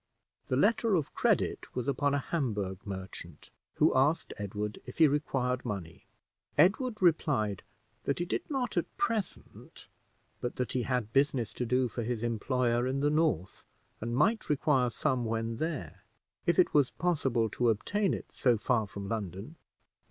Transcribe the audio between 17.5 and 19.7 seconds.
to obtain it so far from London.